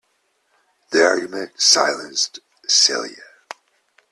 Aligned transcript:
The 0.89 1.03
argument 1.05 1.61
silenced 1.61 2.39
Celia. 2.67 3.21